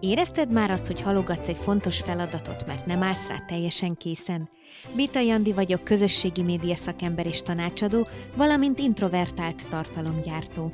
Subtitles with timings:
[0.00, 4.48] Érezted már azt, hogy halogatsz egy fontos feladatot, mert nem állsz rá teljesen készen?
[4.96, 10.72] Bita Jandi vagyok, közösségi média szakember és tanácsadó, valamint introvertált tartalomgyártó.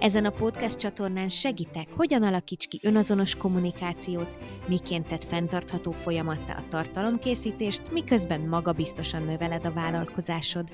[0.00, 4.38] Ezen a podcast csatornán segítek, hogyan alakíts ki önazonos kommunikációt,
[4.68, 10.68] miként tett fenntartható folyamattá a tartalomkészítést, miközben magabiztosan növeled a vállalkozásod.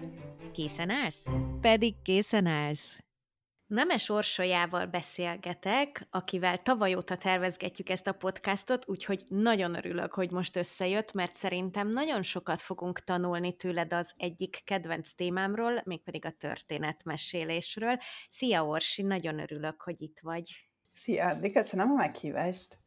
[0.52, 1.26] Készen állsz?
[1.60, 3.07] Pedig készen állsz!
[3.68, 10.56] Nemes Orsolyával beszélgetek, akivel tavaly óta tervezgetjük ezt a podcastot, úgyhogy nagyon örülök, hogy most
[10.56, 17.98] összejött, mert szerintem nagyon sokat fogunk tanulni tőled az egyik kedvenc témámról, mégpedig a történetmesélésről.
[18.28, 20.68] Szia Orsi, nagyon örülök, hogy itt vagy.
[20.92, 22.78] Szia, Andi, köszönöm a meghívást.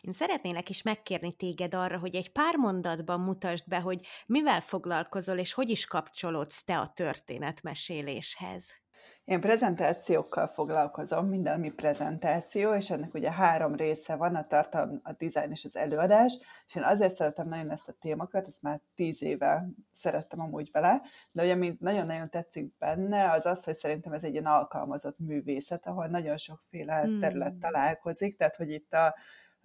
[0.00, 5.38] Én szeretnélek is megkérni téged arra, hogy egy pár mondatban mutasd be, hogy mivel foglalkozol,
[5.38, 8.83] és hogy is kapcsolódsz te a történetmeséléshez.
[9.24, 15.12] Én prezentációkkal foglalkozom, minden, ami prezentáció, és ennek ugye három része van, a tartalom, a
[15.12, 19.22] design és az előadás, és én azért szeretem nagyon ezt a témakört, ezt már tíz
[19.22, 21.00] éve szerettem amúgy vele,
[21.32, 25.86] de ugye, mint nagyon-nagyon tetszik benne, az az, hogy szerintem ez egy ilyen alkalmazott művészet,
[25.86, 27.18] ahol nagyon sokféle hmm.
[27.18, 29.14] terület találkozik, tehát hogy itt a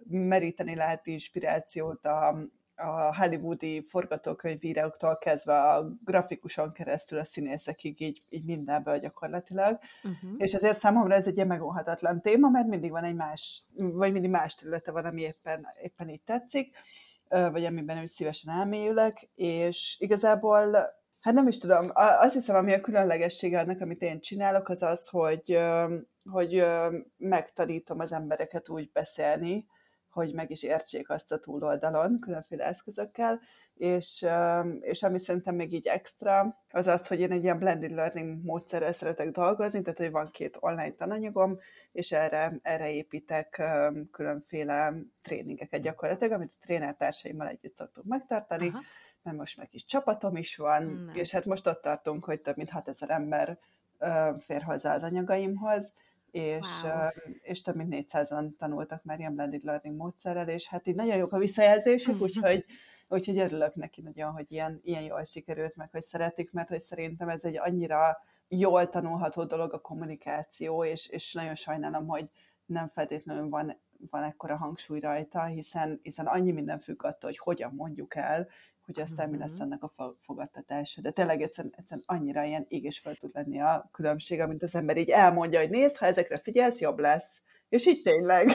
[0.08, 2.38] meríteni lehet inspirációt a,
[2.82, 9.78] a hollywoodi forgatókönyvíróktól kezdve a grafikuson keresztül a színészekig, így, így mindenből gyakorlatilag.
[10.02, 10.30] Uh-huh.
[10.36, 14.30] És ezért számomra ez egy ilyen megóhatatlan téma, mert mindig van egy más, vagy mindig
[14.30, 16.76] más területe van, ami éppen, éppen így tetszik,
[17.28, 22.80] vagy amiben úgy szívesen elmélyülök, és igazából Hát nem is tudom, azt hiszem, ami a
[22.80, 25.58] különlegessége annak, amit én csinálok, az az, hogy,
[26.30, 26.64] hogy
[27.16, 29.66] megtanítom az embereket úgy beszélni,
[30.10, 33.40] hogy meg is értsék azt a túloldalon különféle eszközökkel,
[33.74, 34.26] és,
[34.80, 38.92] és ami szerintem még így extra, az az, hogy én egy ilyen blended learning módszerrel
[38.92, 41.58] szeretek dolgozni, tehát hogy van két online tananyagom,
[41.92, 43.62] és erre, erre építek
[44.10, 48.80] különféle tréningeket gyakorlatilag, amit a trénertársaimmal együtt szoktunk megtartani, Aha.
[49.22, 51.10] mert most meg is csapatom is van, Nem.
[51.14, 53.58] és hát most ott tartunk, hogy több mint 6000 ember
[54.38, 55.92] fér hozzá az anyagaimhoz,
[56.30, 57.08] és, wow.
[57.42, 61.32] és több mint 400-an tanultak már ilyen blended learning módszerrel, és hát így nagyon jók
[61.32, 62.64] a visszajelzések, úgyhogy,
[63.08, 67.28] úgyhogy örülök neki nagyon, hogy ilyen, ilyen jól sikerült, meg hogy szeretik, mert hogy szerintem
[67.28, 68.18] ez egy annyira
[68.48, 72.26] jól tanulható dolog a kommunikáció, és, és nagyon sajnálom, hogy
[72.66, 73.80] nem feltétlenül van,
[74.10, 78.48] van ekkora hangsúly rajta, hiszen, hiszen annyi minden függ attól, hogy hogyan mondjuk el,
[78.94, 81.00] hogy aztán mi lesz ennek a fogadtatása.
[81.00, 84.74] De tényleg egyszerűen, egyszerűen annyira ilyen ég és fel tud lenni a különbség, amint az
[84.74, 87.42] ember így elmondja, hogy nézd, ha ezekre figyelsz, jobb lesz.
[87.70, 88.52] És így tényleg.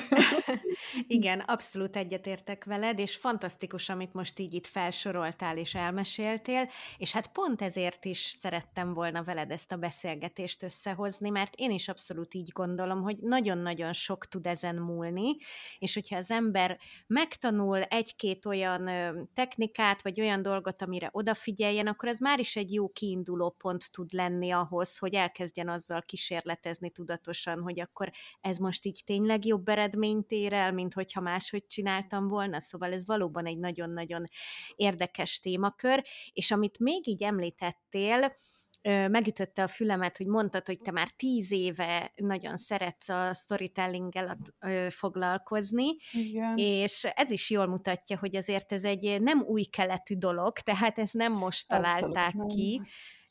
[1.08, 7.28] Igen, abszolút egyetértek veled, és fantasztikus, amit most így itt felsoroltál és elmeséltél, és hát
[7.28, 12.50] pont ezért is szerettem volna veled ezt a beszélgetést összehozni, mert én is abszolút így
[12.54, 15.36] gondolom, hogy nagyon-nagyon sok tud ezen múlni,
[15.80, 18.90] és hogyha az ember megtanul egy-két olyan
[19.34, 24.14] technikát, vagy olyan dolgot, amire odafigyeljen, akkor ez már is egy jó kiinduló pont tud
[24.14, 28.12] lenni ahhoz, hogy elkezdjen azzal kísérletezni tudatosan, hogy akkor
[28.42, 33.06] ez most így tényleg jobb eredményt ér el, mint hogyha máshogy csináltam volna, szóval ez
[33.06, 34.24] valóban egy nagyon-nagyon
[34.76, 38.36] érdekes témakör, és amit még így említettél,
[38.88, 44.38] megütötte a fülemet, hogy mondtad, hogy te már tíz éve nagyon szeretsz a storytellinggel
[44.90, 46.58] foglalkozni, Igen.
[46.58, 51.14] és ez is jól mutatja, hogy azért ez egy nem új keletű dolog, tehát ezt
[51.14, 52.82] nem most találták Abszolút, ki,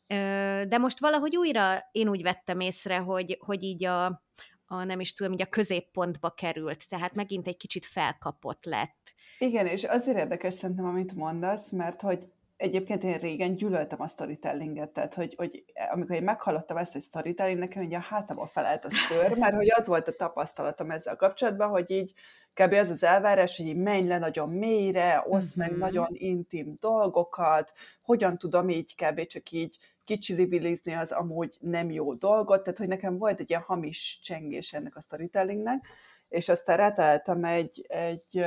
[0.07, 0.69] nem.
[0.69, 4.23] de most valahogy újra én úgy vettem észre, hogy, hogy így a,
[4.67, 9.13] a nem is tudom, így a középpontba került, tehát megint egy kicsit felkapott lett.
[9.39, 14.91] Igen, és azért érdekes szerintem, amit mondasz, mert hogy egyébként én régen gyűlöltem a storytellinget,
[14.91, 18.91] tehát hogy, hogy amikor én meghallottam ezt, hogy storytelling, nekem ugye a hátamon felelt a
[18.91, 22.13] szőr, mert hogy az volt a tapasztalatom ezzel kapcsolatban, hogy így
[22.55, 22.73] kb.
[22.73, 25.57] az az elvárás, hogy így menj le nagyon mélyre, osz uh-huh.
[25.57, 25.81] meg mhm.
[25.81, 27.73] nagyon intim dolgokat,
[28.03, 29.27] hogyan tudom így kb.
[29.27, 34.21] csak így kicsilibilizni az amúgy nem jó dolgot, tehát hogy nekem volt egy ilyen hamis
[34.23, 35.87] csengés ennek a storytellingnek,
[36.29, 38.45] és aztán rátaláltam egy, egy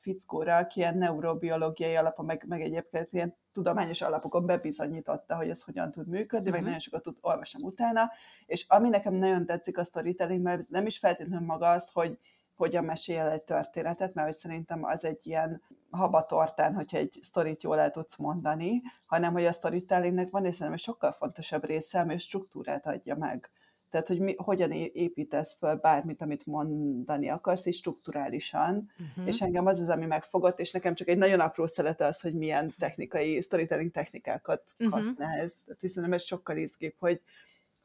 [0.00, 5.90] fickóra, aki ilyen neurobiológiai alapon, meg, meg egyébként ilyen tudományos alapokon bebizonyította, hogy ez hogyan
[5.90, 6.50] tud működni, uh-huh.
[6.50, 6.64] meg mhm.
[6.64, 8.10] nagyon sokat tud olvasni utána,
[8.46, 12.18] és ami nekem nagyon tetszik a storytelling, mert nem is feltétlenül maga az, hogy
[12.58, 17.78] hogyan mesél egy történetet, mert hogy szerintem az egy ilyen habatortán, hogyha egy sztorit jól
[17.78, 22.18] el tudsz mondani, hanem hogy a storytellingnek van, és szerintem egy sokkal fontosabb része, ami
[22.18, 23.50] struktúrát adja meg.
[23.90, 28.90] Tehát, hogy mi, hogyan építesz föl bármit, amit mondani akarsz, és strukturálisan.
[28.98, 29.26] Uh-huh.
[29.26, 32.34] És engem az az, ami megfogott, és nekem csak egy nagyon apró szelete az, hogy
[32.34, 34.96] milyen technikai, storytelling technikákat uh-huh.
[34.96, 35.62] használsz.
[35.64, 37.20] Tehát viszont ez sokkal izgibb, hogy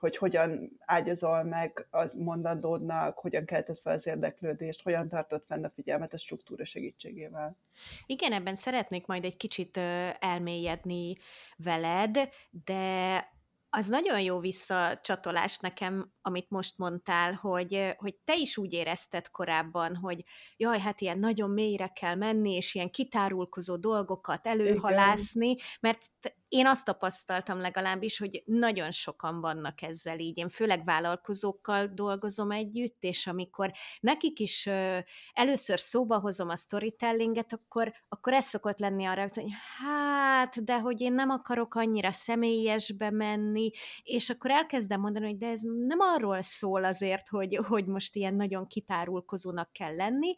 [0.04, 5.70] hogy hogyan ágyazol meg az mondandódnak, hogyan keltett fel az érdeklődést, hogyan tartott fenn a
[5.70, 7.58] figyelmet a struktúra segítségével.
[8.06, 9.78] Igen, ebben szeretnék majd egy kicsit
[10.20, 11.18] elmélyedni
[11.58, 12.30] veled,
[12.66, 13.32] de
[13.70, 19.96] az nagyon jó visszacsatolás nekem, amit most mondtál, hogy, hogy te is úgy érezted korábban,
[19.96, 20.24] hogy
[20.58, 25.66] jaj, hát ilyen nagyon mélyre kell menni, és ilyen kitárulkozó dolgokat előhalászni, Igen.
[25.80, 26.10] mert
[26.54, 30.38] én azt tapasztaltam legalábbis, hogy nagyon sokan vannak ezzel így.
[30.38, 34.98] Én főleg vállalkozókkal dolgozom együtt, és amikor nekik is ö,
[35.34, 41.02] először szóba hozom a storytellinget, akkor, akkor ez szokott lenni arra, hogy hát, de hogy
[41.02, 43.72] én nem akarok annyira személyesbe menni,
[44.04, 48.34] és akkor elkezdem mondani, hogy de ez nem arról szól azért, hogy, hogy most ilyen
[48.34, 50.36] nagyon kitárulkozónak kell lenni.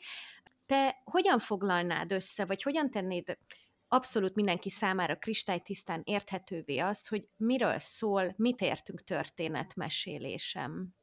[0.66, 3.38] Te hogyan foglalnád össze, vagy hogyan tennéd
[3.88, 10.95] abszolút mindenki számára kristálytisztán érthetővé azt, hogy miről szól, mit értünk történetmesélésem.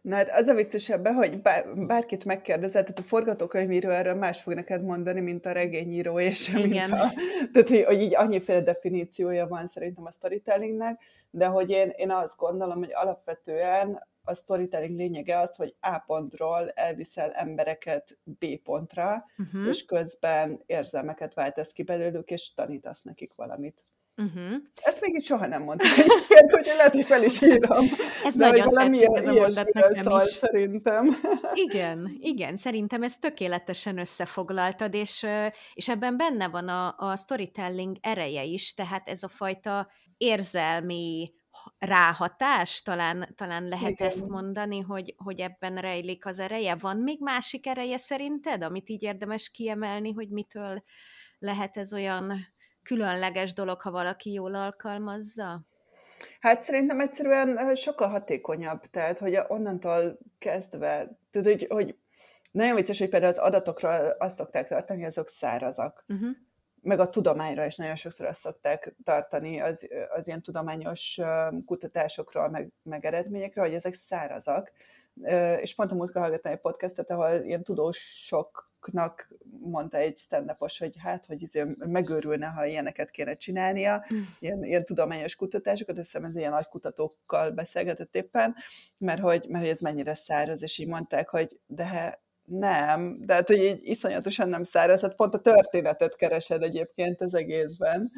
[0.00, 4.42] Na hát az a vicces ebben, hogy bár, bárkit megkérdezel, tehát a forgatókönyvíró erről más
[4.42, 6.68] fog neked mondani, mint a regényíró, és Igen.
[6.68, 7.12] mint a,
[7.52, 11.00] tehát hogy, hogy így annyiféle definíciója van szerintem a storytellingnek,
[11.30, 16.70] de hogy én, én azt gondolom, hogy alapvetően a storytelling lényege az, hogy A pontról
[16.70, 19.68] elviszel embereket B pontra, uh-huh.
[19.68, 23.82] és közben érzelmeket váltasz ki belőlük, és tanítasz nekik valamit.
[24.16, 24.54] Uh-huh.
[24.82, 27.86] Ezt még itt soha nem mondtam egyébként, hogy lehet, hogy fel is írom.
[28.24, 30.22] Ez De nagyon tetszik ez a mondat nekem is.
[30.22, 31.16] szerintem.
[31.52, 35.26] Igen, igen, szerintem ezt tökéletesen összefoglaltad, és,
[35.74, 41.32] és ebben benne van a, a storytelling ereje is, tehát ez a fajta érzelmi
[41.78, 44.06] ráhatás, talán, talán lehet Igen.
[44.06, 46.74] ezt mondani, hogy, hogy ebben rejlik az ereje.
[46.74, 50.82] Van még másik ereje szerinted, amit így érdemes kiemelni, hogy mitől
[51.38, 52.54] lehet ez olyan
[52.86, 55.60] különleges dolog, ha valaki jól alkalmazza?
[56.40, 61.96] Hát szerintem egyszerűen sokkal hatékonyabb, tehát hogy onnantól kezdve, tehát hogy, hogy
[62.50, 66.04] nagyon vicces, hogy például az adatokról azt szokták tartani, hogy azok szárazak.
[66.08, 66.30] Uh-huh
[66.86, 71.18] meg a tudományra is nagyon sokszor azt szokták tartani az, az ilyen tudományos
[71.64, 74.72] kutatásokról, meg, meg eredményekről, hogy ezek szárazak.
[75.60, 77.62] És pont a múltkor hallgattam egy podcastet, ahol ilyen
[78.86, 79.28] tudósoknak
[79.60, 84.22] mondta egy stand hogy hát, hogy izé megőrülne, ha ilyeneket kéne csinálnia, mm.
[84.38, 88.54] ilyen, ilyen tudományos kutatásokat, azt hiszem ez ilyen nagy kutatókkal beszélgetett éppen,
[88.98, 93.46] mert hogy, mert hogy ez mennyire száraz, és így mondták, hogy de nem, de hát,
[93.46, 98.10] hogy így iszonyatosan nem száraz, hát pont a történetet keresed egyébként az egészben.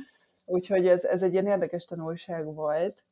[0.44, 3.04] Úgyhogy ez, ez egy ilyen érdekes tanulság volt.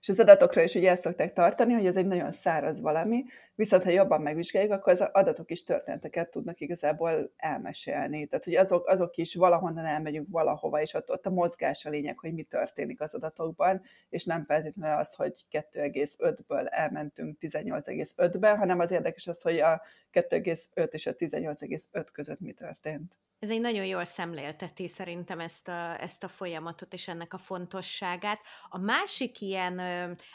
[0.00, 3.84] És az adatokra is ugye ezt szokták tartani, hogy ez egy nagyon száraz valami, viszont
[3.84, 8.26] ha jobban megvizsgáljuk, akkor az adatok is történeteket tudnak igazából elmesélni.
[8.26, 12.18] Tehát, hogy azok, azok is valahonnan elmegyünk valahova, és ott, ott a mozgás a lényeg,
[12.18, 18.90] hogy mi történik az adatokban, és nem feltétlenül az, hogy 2,5-ből elmentünk 18,5-be, hanem az
[18.90, 19.82] érdekes az, hogy a
[20.12, 23.16] 2,5 és a 18,5 között mi történt.
[23.44, 28.40] Ez egy nagyon jól szemlélteti szerintem ezt a, ezt a folyamatot és ennek a fontosságát.
[28.68, 29.80] A másik ilyen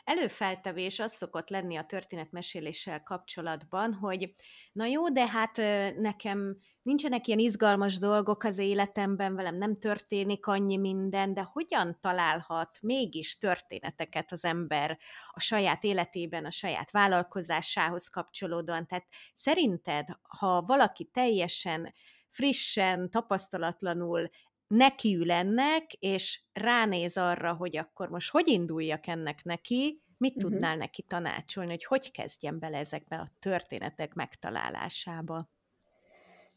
[0.04, 4.34] előfeltevés az szokott lenni a történetmeséléssel kapcsolatban, hogy
[4.72, 5.58] na jó, de hát
[5.98, 12.78] nekem nincsenek ilyen izgalmas dolgok az életemben, velem nem történik annyi minden, de hogyan találhat
[12.82, 14.98] mégis történeteket az ember
[15.32, 18.88] a saját életében, a saját vállalkozásához kapcsolódóan?
[18.88, 21.94] Tehát szerinted, ha valaki teljesen
[22.30, 24.30] frissen, tapasztalatlanul
[24.68, 30.52] nekiül ennek, és ránéz arra, hogy akkor most hogy induljak ennek neki, mit uh-huh.
[30.52, 35.50] tudnál neki tanácsolni, hogy hogy kezdjen bele ezekbe a történetek megtalálásába?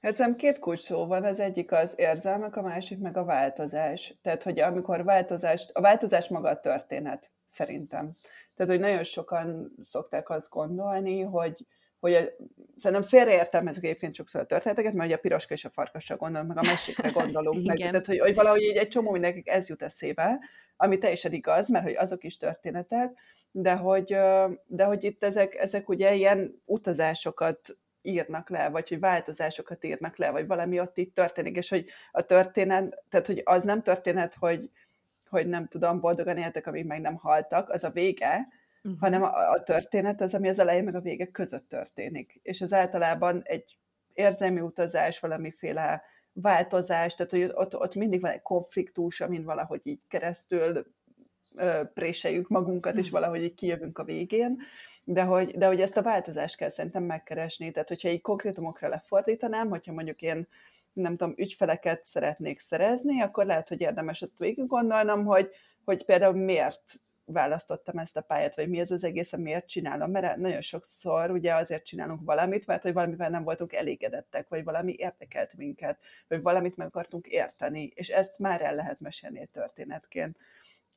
[0.00, 4.14] Ezem két kulcs szó van, az egyik az érzelmek, a másik meg a változás.
[4.22, 8.12] Tehát, hogy amikor változást, a változás maga a történet, szerintem.
[8.54, 11.66] Tehát, hogy nagyon sokan szokták azt gondolni, hogy,
[12.02, 12.34] hogy
[12.76, 16.64] szerintem félreértelmezik egyébként sokszor a történeteket, mert ugye a piroska és a farkasra gondolunk, meg
[16.64, 20.40] a mesékre gondolunk, meg, tehát hogy, hogy valahogy egy, egy csomó mindenki ez jut eszébe,
[20.76, 23.12] ami teljesen igaz, mert hogy azok is történetek,
[23.50, 24.16] de hogy,
[24.66, 30.30] de hogy itt ezek, ezek ugye ilyen utazásokat írnak le, vagy hogy változásokat írnak le,
[30.30, 34.70] vagy valami ott itt történik, és hogy a történet, tehát hogy az nem történet, hogy,
[35.28, 38.48] hogy nem tudom, boldogan éltek, amíg meg nem haltak, az a vége,
[38.84, 39.00] uh-huh.
[39.00, 42.40] hanem a, a történet az, ami az elején meg a vége között történik.
[42.42, 43.78] És ez általában egy
[44.12, 50.00] érzelmi utazás, valamiféle változás, tehát hogy ott, ott mindig van egy konfliktus, amin valahogy így
[50.08, 50.86] keresztül
[51.56, 53.14] ö, préseljük magunkat, és mhm.
[53.14, 54.62] valahogy így kijövünk a végén,
[55.04, 57.70] de hogy, de hogy ezt a változást kell szerintem megkeresni.
[57.70, 60.48] Tehát, hogyha így konkrétumokra lefordítanám, hogyha mondjuk én
[60.92, 65.50] nem tudom, ügyfeleket szeretnék szerezni, akkor lehet, hogy érdemes azt végig gondolnom, hogy,
[65.84, 66.82] hogy például miért
[67.24, 71.54] választottam ezt a pályát, vagy mi ez az egész, miért csinálom, mert nagyon sokszor ugye
[71.54, 75.98] azért csinálunk valamit, mert hogy valamivel nem voltunk elégedettek, vagy valami érdekelt minket,
[76.28, 80.36] vagy valamit meg akartunk érteni, és ezt már el lehet mesélni egy történetként.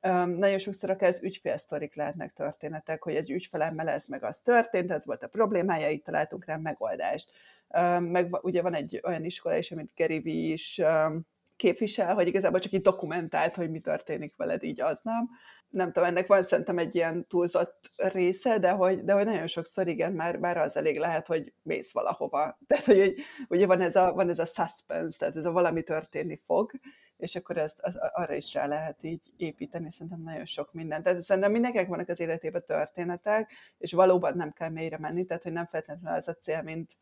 [0.07, 4.91] Um, nagyon sokszor akár az ügyfélsztorik lehetnek történetek, hogy egy ügyfelemmel ez meg az történt,
[4.91, 7.31] ez volt a problémája, itt találtunk rá megoldást.
[7.69, 12.27] Um, meg ugye van egy olyan iskola is, amit Gary V is um, képvisel, hogy
[12.27, 15.29] igazából csak így dokumentált, hogy mi történik veled így aznap.
[15.75, 19.87] Nem tudom, ennek van szerintem egy ilyen túlzott része, de hogy, de hogy nagyon sokszor
[19.87, 22.57] igen, már, már az elég lehet, hogy mész valahova.
[22.67, 23.15] Tehát, hogy
[23.49, 26.71] ugye van ez a, van ez a suspense, tehát ez a valami történni fog,
[27.17, 31.03] és akkor ezt az, arra is rá lehet így építeni, szerintem nagyon sok mindent.
[31.03, 35.51] Tehát szerintem mindenkinek vannak az életében történetek, és valóban nem kell mélyre menni, tehát hogy
[35.51, 36.97] nem feltétlenül az a cél, mint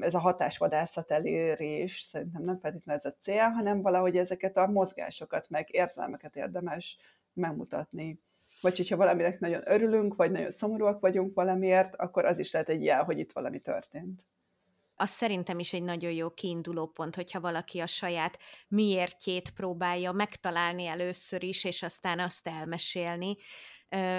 [0.00, 5.50] ez a hatásvadászat elérés, szerintem nem feltétlenül ez a cél, hanem valahogy ezeket a mozgásokat,
[5.50, 6.96] meg érzelmeket érdemes
[7.34, 8.22] megmutatni.
[8.60, 12.84] Vagy hogyha valaminek nagyon örülünk, vagy nagyon szomorúak vagyunk valamiért, akkor az is lehet egy
[12.84, 14.24] jel, hogy itt valami történt
[14.96, 18.38] az szerintem is egy nagyon jó kiinduló pont, hogyha valaki a saját
[18.68, 23.36] miértjét próbálja megtalálni először is, és aztán azt elmesélni.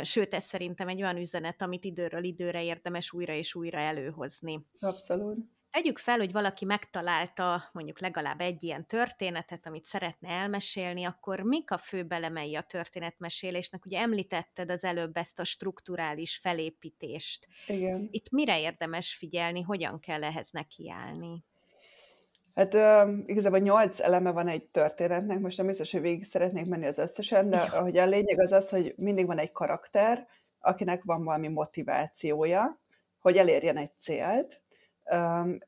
[0.01, 4.65] Sőt, ez szerintem egy olyan üzenet, amit időről időre érdemes újra és újra előhozni.
[4.79, 5.37] Abszolút.
[5.75, 11.71] Tegyük fel, hogy valaki megtalálta mondjuk legalább egy ilyen történetet, amit szeretne elmesélni, akkor mik
[11.71, 13.85] a fő belemei a történetmesélésnek?
[13.85, 17.47] Ugye említetted az előbb ezt a strukturális felépítést.
[17.67, 18.07] Igen.
[18.11, 21.43] Itt mire érdemes figyelni, hogyan kell ehhez nekiállni?
[22.53, 26.85] Hát uh, igazából nyolc eleme van egy történetnek, most nem biztos, hogy végig szeretnék menni
[26.85, 27.81] az összesen, de ja.
[27.81, 30.27] hogy a lényeg az az, hogy mindig van egy karakter,
[30.59, 32.79] akinek van valami motivációja,
[33.19, 34.63] hogy elérjen egy célt,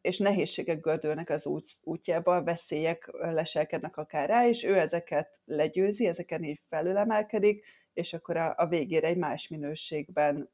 [0.02, 6.44] és nehézségek gördülnek az út, útjába, veszélyek leselkednek akár rá, és ő ezeket legyőzi, ezeken
[6.44, 10.50] így felülemelkedik, és akkor a, a végére egy más minőségben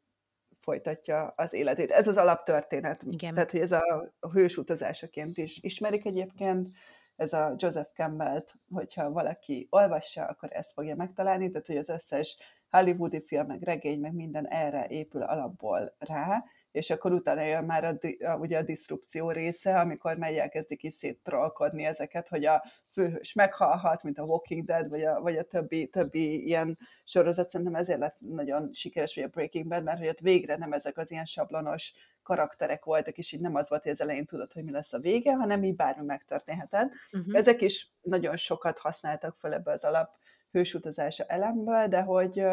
[0.57, 1.91] folytatja az életét.
[1.91, 3.03] Ez az alaptörténet.
[3.09, 3.33] Igen.
[3.33, 6.69] Tehát, hogy ez a, hős utazásaként is ismerik egyébként,
[7.15, 12.37] ez a Joseph Campbell-t, hogyha valaki olvassa, akkor ezt fogja megtalálni, tehát, hogy az összes
[12.69, 17.83] hollywoodi film, meg regény, meg minden erre épül alapból rá, és akkor utána jön már
[17.85, 23.33] a, a, ugye a diszrupció része, amikor megy elkezdik is széttrolkodni ezeket, hogy a főhős
[23.33, 27.99] meghalhat, mint a Walking Dead, vagy a, vagy a többi, többi ilyen sorozat, szerintem ezért
[27.99, 31.25] lett nagyon sikeres, vagy a Breaking Bad, mert hogy ott végre nem ezek az ilyen
[31.25, 34.93] sablonos karakterek voltak, és így nem az volt, hogy az elején tudod, hogy mi lesz
[34.93, 36.73] a vége, hanem így bármi megtörténhet.
[36.73, 37.37] Uh-huh.
[37.37, 40.15] Ezek is nagyon sokat használtak fel ebbe az alap
[40.51, 42.43] hősutazása elemből, de hogy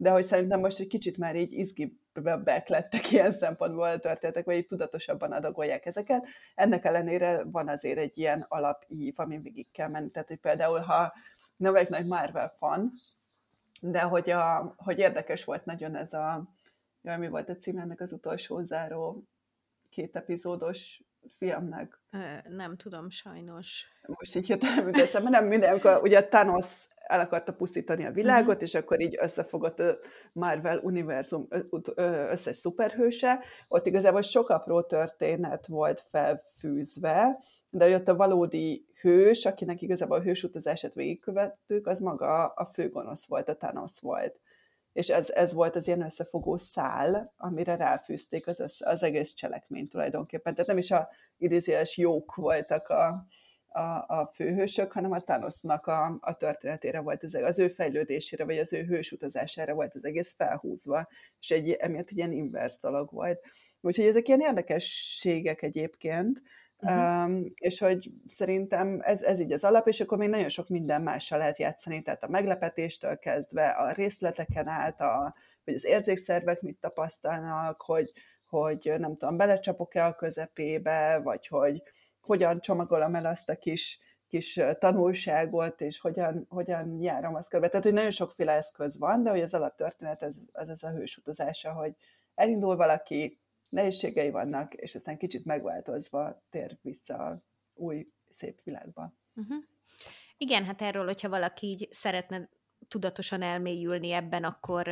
[0.00, 1.52] de hogy szerintem most egy kicsit már így
[2.14, 6.26] izgibbek lettek ilyen szempontból a történetek, vagy így tudatosabban adagolják ezeket.
[6.54, 10.10] Ennek ellenére van azért egy ilyen alapív, ami végig kell menni.
[10.10, 11.12] Tehát, hogy például, ha
[11.56, 12.90] nem vagyok nagy Marvel fan,
[13.82, 16.48] de hogy, a, hogy érdekes volt nagyon ez a,
[17.02, 19.24] jaj, mi volt a cím ennek az utolsó záró
[19.90, 22.00] két epizódos filmnek?
[22.48, 23.84] Nem tudom, sajnos.
[24.06, 28.62] Most így hirtelen eszembe, nem minden, amikor ugye Thanos el akarta pusztítani a világot, uh-huh.
[28.62, 29.96] és akkor így összefogott a
[30.32, 31.48] Marvel univerzum
[32.30, 33.44] összes szuperhőse.
[33.68, 37.38] Ott igazából sok apró történet volt felfűzve,
[37.70, 43.26] de ott a valódi hős, akinek igazából a hős utazását végigkövettük, az maga a főgonosz
[43.26, 44.40] volt, a Thanos volt.
[45.00, 49.90] És ez, ez volt az ilyen összefogó szál, amire ráfűzték az, össze, az egész cselekményt
[49.90, 50.54] tulajdonképpen.
[50.54, 53.26] Tehát nem is a idézéles jók voltak a,
[53.68, 58.58] a, a főhősök, hanem a Thanosnak a, a történetére volt ez, az ő fejlődésére, vagy
[58.58, 61.08] az ő hős utazására volt az egész felhúzva,
[61.40, 63.40] és egy, emiatt egy ilyen inverse dolog volt.
[63.80, 66.42] Úgyhogy ezek ilyen érdekességek egyébként,
[66.82, 67.40] Uh-huh.
[67.54, 71.38] És hogy szerintem ez, ez így az alap, és akkor még nagyon sok minden mással
[71.38, 75.34] lehet játszani, tehát a meglepetéstől kezdve a részleteken át, a,
[75.64, 78.12] hogy az érzékszervek mit tapasztalnak, hogy,
[78.48, 81.82] hogy nem tudom, belecsapok-e a közepébe, vagy hogy,
[82.20, 87.68] hogyan csomagolom el azt a kis, kis tanulságot, és hogyan, hogyan járom azt körbe.
[87.68, 91.16] Tehát, hogy nagyon sokféle eszköz van, de hogy az alaptörténet ez, az ez a hős
[91.16, 91.94] utazása, hogy
[92.34, 99.14] elindul valaki, nehézségei vannak, és aztán kicsit megváltozva tér vissza a új, szép világba.
[99.34, 99.56] Uh-huh.
[100.36, 102.48] Igen, hát erről, hogyha valaki így szeretne
[102.88, 104.82] tudatosan elmélyülni ebben, akkor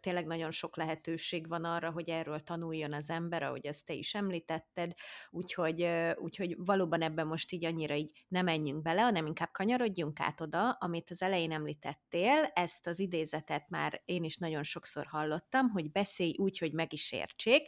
[0.00, 4.14] tényleg nagyon sok lehetőség van arra, hogy erről tanuljon az ember, ahogy ezt te is
[4.14, 4.92] említetted,
[5.30, 10.40] úgyhogy, úgyhogy valóban ebben most így annyira így nem menjünk bele, hanem inkább kanyarodjunk át
[10.40, 15.90] oda, amit az elején említettél, ezt az idézetet már én is nagyon sokszor hallottam, hogy
[15.90, 17.66] beszélj úgy, hogy meg is értsék,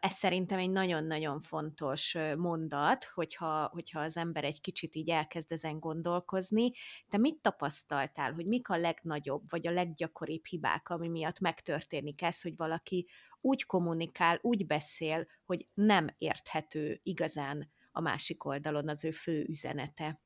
[0.00, 5.78] Ez szerintem egy nagyon-nagyon fontos mondat, hogyha, hogyha az ember egy kicsit így elkezd ezen
[5.78, 6.70] gondolkozni.
[7.08, 12.40] Te mit tapasztaltál, hogy mik a legnagyobb, vagy a leggyakoribb hibák, ami miatt megtörténik ez,
[12.40, 13.08] hogy valaki
[13.40, 20.20] úgy kommunikál, úgy beszél, hogy nem érthető igazán a másik oldalon az ő fő üzenete?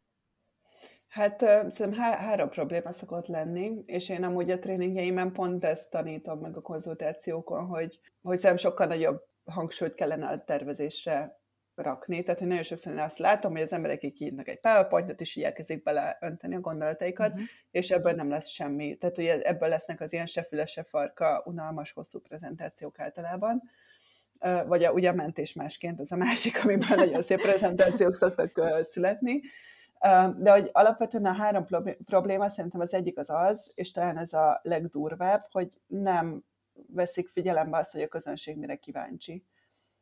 [1.17, 6.39] Hát szerintem há- három probléma szokott lenni, és én amúgy a tréningeimen pont ezt tanítom
[6.39, 11.41] meg a konzultációkon, hogy, hogy szerintem sokkal nagyobb hangsúlyt kellene a tervezésre
[11.75, 12.23] rakni.
[12.23, 15.37] Tehát, hogy nagyon sokszor én azt látom, hogy az emberek így írnak egy PowerPointot, és
[15.37, 17.47] így elkezdik bele önteni a gondolataikat, uh-huh.
[17.71, 18.97] és ebből nem lesz semmi.
[18.97, 23.63] Tehát, hogy ebből lesznek az ilyen se füle, se farka, unalmas, hosszú prezentációk általában.
[24.67, 29.41] Vagy a, ugye a mentés másként, az a másik, amiben nagyon szép prezentációk szoktak születni.
[30.37, 31.67] De hogy alapvetően a három
[32.05, 36.45] probléma szerintem az egyik az az, és talán ez a legdurvább, hogy nem
[36.87, 39.45] veszik figyelembe azt, hogy a közönség mire kíváncsi.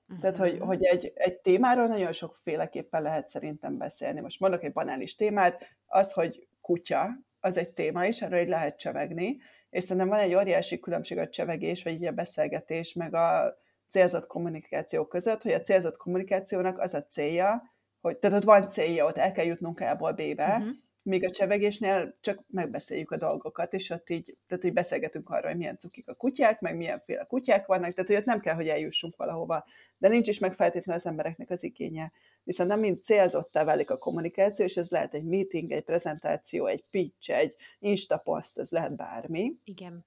[0.09, 0.21] Uh-huh.
[0.21, 0.67] Tehát, hogy, mhm.
[0.67, 4.21] hogy egy, egy témáról nagyon sokféleképpen lehet szerintem beszélni.
[4.21, 7.09] Most mondok egy banális témát, az, hogy kutya,
[7.41, 9.37] az egy téma is, erről így lehet csevegni,
[9.71, 13.57] és szerintem van egy óriási különbség a csevegés, vagy így a beszélgetés, meg a
[13.89, 17.74] célzott kommunikáció között, hogy a célzott kommunikációnak az a célja,
[18.05, 20.75] hogy tehát ott van célja, ott el kell jutnunk A-ból B-be, uh-huh.
[21.03, 25.57] míg a csevegésnél csak megbeszéljük a dolgokat, és ott így, tehát hogy beszélgetünk arról, hogy
[25.57, 29.17] milyen cukik a kutyák, meg milyenféle kutyák vannak, tehát hogy ott nem kell, hogy eljussunk
[29.17, 29.65] valahova,
[29.99, 32.13] de nincs is meg feltétlenül az embereknek az igénye.
[32.43, 36.85] Viszont nem mind célzottá válik a kommunikáció, és ez lehet egy meeting, egy prezentáció, egy
[36.91, 39.57] pitch, egy instapost, ez lehet bármi.
[39.65, 40.05] Igen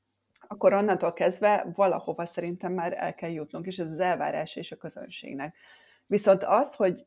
[0.47, 4.75] akkor onnantól kezdve valahova szerintem már el kell jutnunk, és ez az elvárás és a
[4.75, 5.55] közönségnek.
[6.05, 7.05] Viszont az, hogy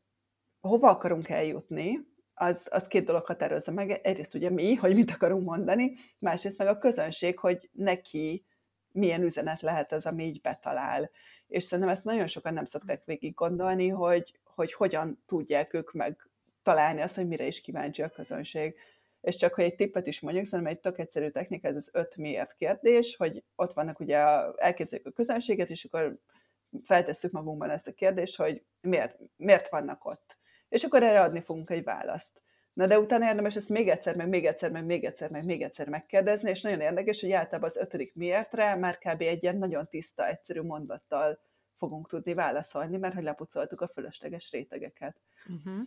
[0.60, 3.90] hova akarunk eljutni, az, az két dolog határozza meg.
[3.90, 8.44] Egyrészt ugye mi, hogy mit akarunk mondani, másrészt meg a közönség, hogy neki
[8.92, 11.10] milyen üzenet lehet ez, ami így betalál.
[11.46, 16.28] És szerintem ezt nagyon sokan nem szokták végig gondolni, hogy, hogy hogyan tudják ők meg
[16.62, 18.74] találni azt, hogy mire is kíváncsi a közönség.
[19.20, 22.16] És csak, hogy egy tippet is mondjuk, szerintem egy tök egyszerű technika, ez az öt
[22.16, 24.18] miért kérdés, hogy ott vannak ugye,
[24.56, 26.18] elképzeljük a közönséget, és akkor
[26.84, 30.38] feltesszük magunkban ezt a kérdést, hogy miért, miért vannak ott
[30.70, 32.42] és akkor erre adni fogunk egy választ.
[32.72, 35.62] Na de utána érdemes ezt még egyszer, meg még egyszer, meg még egyszer, meg még
[35.62, 39.20] egyszer megkérdezni, és nagyon érdekes, hogy általában az ötödik miértre már kb.
[39.20, 41.38] egy ilyen nagyon tiszta, egyszerű mondattal
[41.74, 45.16] fogunk tudni válaszolni, mert hogy lepucoltuk a fölösleges rétegeket.
[45.48, 45.86] Uh-huh.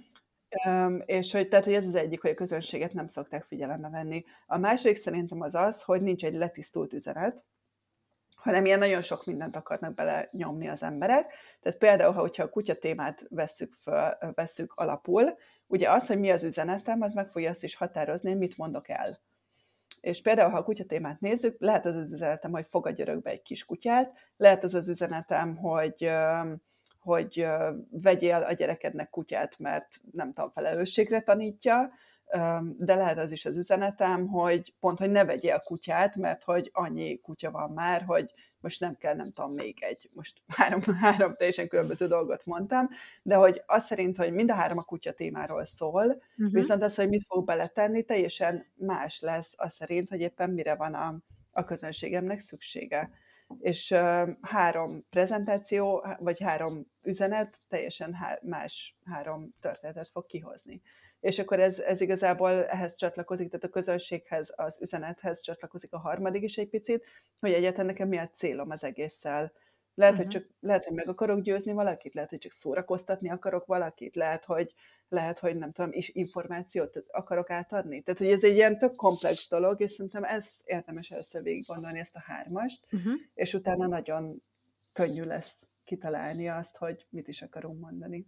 [0.66, 4.24] Um, és hogy, tehát, hogy ez az egyik, hogy a közönséget nem szokták figyelembe venni.
[4.48, 7.46] A második szerintem az az, hogy nincs egy letisztult üzenet,
[8.44, 11.34] hanem ilyen nagyon sok mindent akarnak bele nyomni az emberek.
[11.62, 16.32] Tehát például, ha hogyha a kutya témát vesszük, föl, vesszük alapul, ugye az, hogy mi
[16.32, 19.18] az üzenetem, az meg fogja azt is határozni, mit mondok el.
[20.02, 23.42] És például, ha a kutya témát nézzük, lehet az az üzenetem, hogy fogadj örökbe egy
[23.42, 26.12] kis kutyát, lehet az az üzenetem, hogy
[27.00, 27.46] hogy
[27.90, 31.92] vegyél a gyerekednek kutyát, mert nem tudom, felelősségre tanítja,
[32.78, 37.20] de lehet az is az üzenetem, hogy pont, hogy ne vegyél kutyát, mert hogy annyi
[37.20, 41.68] kutya van már, hogy most nem kell, nem tudom, még egy, most három, három teljesen
[41.68, 42.90] különböző dolgot mondtam,
[43.24, 46.54] de hogy az szerint, hogy mind a három a kutya témáról szól, uh-huh.
[46.54, 50.94] viszont az, hogy mit fog beletenni, teljesen más lesz az szerint, hogy éppen mire van
[50.94, 51.18] a,
[51.52, 53.10] a közönségemnek szüksége.
[53.60, 60.82] És uh, három prezentáció, vagy három üzenet teljesen há- más három történetet fog kihozni
[61.24, 66.44] és akkor ez, ez igazából ehhez csatlakozik, tehát a közönséghez, az üzenethez csatlakozik a harmadik
[66.44, 67.04] is egy picit,
[67.40, 69.52] hogy egyáltalán nekem mi a célom az egésszel.
[69.96, 70.32] Lehet, uh-huh.
[70.32, 74.46] hogy csak, lehet, hogy meg akarok győzni valakit, lehet, hogy csak szórakoztatni akarok valakit, lehet,
[74.46, 74.74] hogy,
[75.10, 78.02] lehet, hogy nem tudom, információt akarok átadni.
[78.02, 82.00] Tehát, hogy ez egy ilyen tök komplex dolog, és szerintem ez érdemes először végig gondolni
[82.00, 83.14] ezt a hármast, uh-huh.
[83.34, 84.42] és utána nagyon
[84.94, 88.28] könnyű lesz kitalálni azt, hogy mit is akarunk mondani.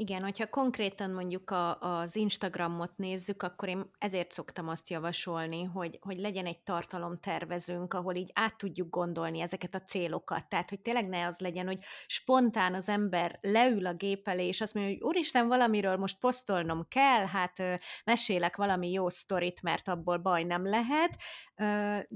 [0.00, 5.98] Igen, hogyha konkrétan mondjuk a, az Instagramot nézzük, akkor én ezért szoktam azt javasolni, hogy,
[6.00, 10.48] hogy legyen egy tartalomtervezőnk, ahol így át tudjuk gondolni ezeket a célokat.
[10.48, 14.60] Tehát, hogy tényleg ne az legyen, hogy spontán az ember leül a gép elé, és
[14.60, 17.62] azt mondja, hogy úristen, valamiről most posztolnom kell, hát
[18.04, 21.16] mesélek valami jó sztorit, mert abból baj nem lehet,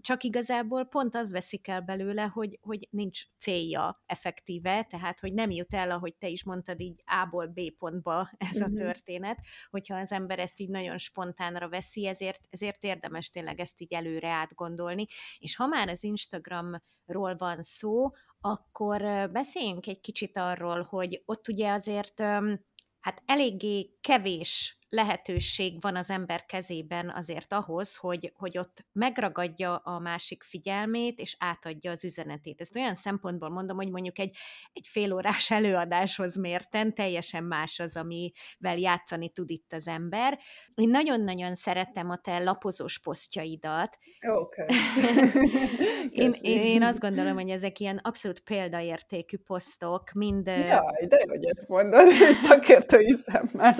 [0.00, 5.50] csak igazából pont az veszik el belőle, hogy, hogy nincs célja effektíve, tehát, hogy nem
[5.50, 8.74] jut el, ahogy te is mondtad, így A-ból B pontba ez a mhm.
[8.74, 9.38] történet,
[9.70, 14.28] hogyha az ember ezt így nagyon spontánra veszi, ezért, ezért érdemes tényleg ezt így előre
[14.28, 15.06] átgondolni.
[15.38, 21.72] És ha már az Instagramról van szó, akkor beszéljünk egy kicsit arról, hogy ott ugye
[21.72, 22.20] azért
[23.00, 29.98] hát eléggé kevés lehetőség van az ember kezében azért ahhoz, hogy, hogy ott megragadja a
[29.98, 32.60] másik figyelmét, és átadja az üzenetét.
[32.60, 34.36] Ezt olyan szempontból mondom, hogy mondjuk egy,
[34.72, 40.38] egy félórás előadáshoz mérten teljesen más az, amivel játszani tud itt az ember.
[40.74, 43.98] Én nagyon-nagyon szerettem a te lapozós posztjaidat.
[44.20, 44.66] Okay.
[46.22, 50.46] én, én, én azt gondolom, hogy ezek ilyen abszolút példaértékű posztok, mind...
[50.46, 52.08] Jaj, de hogy ezt mondod,
[52.48, 53.76] szakértői szemmel.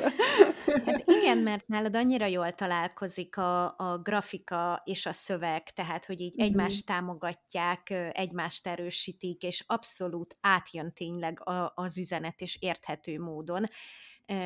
[0.85, 6.21] Hát igen, mert nálad annyira jól találkozik a, a grafika és a szöveg, tehát, hogy
[6.21, 6.47] így uh-huh.
[6.47, 13.65] egymást támogatják, egymást erősítik, és abszolút átjön tényleg a, az üzenet, és érthető módon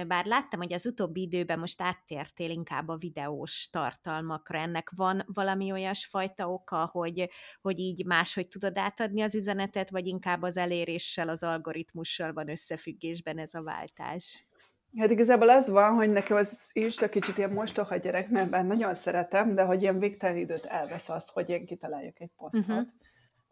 [0.06, 5.72] bár láttam, hogy az utóbbi időben most áttértél inkább a videós tartalmakra, ennek van valami
[5.72, 11.42] olyasfajta oka, hogy, hogy így máshogy tudod átadni az üzenetet, vagy inkább az eléréssel, az
[11.42, 14.46] algoritmussal van összefüggésben ez a váltás?
[14.98, 19.54] Hát igazából az van, hogy nekem az Insta kicsit ilyen mostoha gyerek, mert nagyon szeretem,
[19.54, 22.68] de hogy ilyen végtelen időt elvesz az, hogy én kitaláljak egy posztot.
[22.68, 22.86] Uh-huh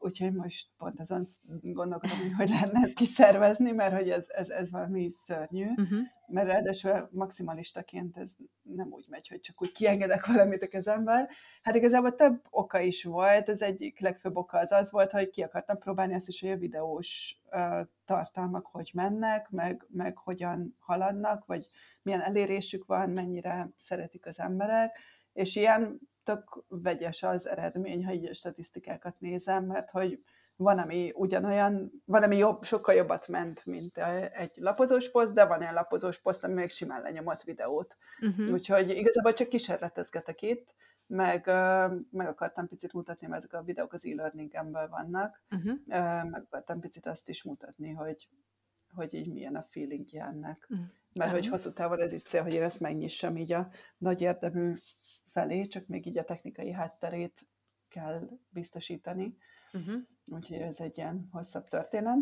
[0.04, 1.24] úgyhogy most pont azon
[1.62, 5.98] gondolkodom, hogy lehetne ezt kiszervezni, mert hogy ez, ez, ez valami szörnyű, uh-huh.
[6.26, 11.28] mert ráadásul maximalistaként ez nem úgy megy, hogy csak úgy kiengedek valamit a kezemben.
[11.62, 15.42] Hát igazából több oka is volt, az egyik legfőbb oka az az volt, hogy ki
[15.42, 21.46] akartam próbálni azt is, hogy a videós uh, tartalmak hogy mennek, meg, meg hogyan haladnak,
[21.46, 21.66] vagy
[22.02, 24.98] milyen elérésük van, mennyire szeretik az emberek,
[25.32, 30.22] és ilyen tök vegyes az eredmény, ha így a statisztikákat nézem, mert hogy
[30.56, 33.98] van, ami ugyanolyan, van, ami jobb, sokkal jobbat ment, mint
[34.32, 37.96] egy lapozós poszt, de van egy lapozós poszt, ami még simán lenyomott videót.
[38.20, 38.52] Uh-huh.
[38.52, 40.74] Úgyhogy igazából csak kísérletezgetek itt,
[41.06, 41.46] meg,
[42.10, 45.78] meg akartam picit mutatni, mert ezek a videók az e-learningemből vannak, uh-huh.
[46.30, 48.28] meg akartam picit azt is mutatni, hogy,
[48.94, 50.66] hogy így milyen a feelingje ennek.
[50.70, 54.22] Uh-huh mert hogy hosszú távon ez is cél, hogy én ezt megnyissam így a nagy
[54.22, 54.74] érdemű
[55.26, 57.46] felé, csak még így a technikai hátterét
[57.88, 59.36] kell biztosítani.
[59.72, 60.02] Uh-huh.
[60.26, 62.18] Úgyhogy ez egy ilyen hosszabb történet.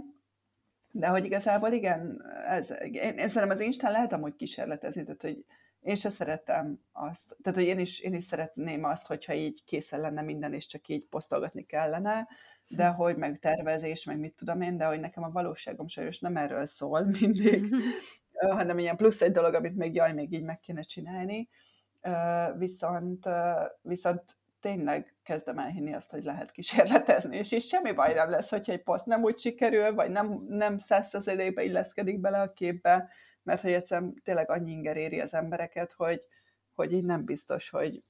[0.91, 5.45] De hogy igazából igen, ez, én, én szerintem az Instán lehet amúgy kísérletezni, tehát hogy
[5.83, 10.01] én se szeretem azt, tehát hogy én is, én is szeretném azt, hogyha így készen
[10.01, 12.29] lenne minden, és csak így posztolgatni kellene,
[12.69, 12.97] de hm.
[12.97, 16.67] hogy meg tervezés, meg mit tudom én, de hogy nekem a valóságom sajnos nem erről
[16.67, 17.75] szól mindig,
[18.51, 21.49] hanem ilyen plusz egy dolog, amit még jaj, még így meg kéne csinálni.
[22.57, 23.29] Viszont,
[23.83, 24.25] viszont
[24.63, 28.83] tényleg kezdem elhinni azt, hogy lehet kísérletezni, és így semmi baj nem lesz, hogyha egy
[28.83, 33.09] poszt nem úgy sikerül, vagy nem, nem százszerzelékbe illeszkedik bele a képbe,
[33.43, 36.23] mert hogy egyszerűen tényleg annyi inger éri az embereket, hogy,
[36.75, 38.03] hogy így nem biztos, hogy,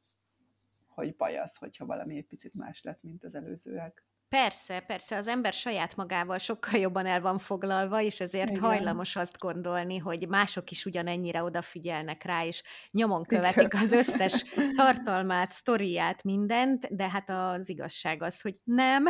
[0.88, 4.04] hogy baj az, hogyha valami egy picit más lett, mint az előzőek.
[4.32, 8.62] Persze, persze, az ember saját magával sokkal jobban el van foglalva, és ezért Igen.
[8.62, 14.44] hajlamos azt gondolni, hogy mások is ugyanennyire odafigyelnek rá, és nyomon követik az összes
[14.76, 19.04] tartalmát, sztoriát, mindent, de hát az igazság az, hogy nem.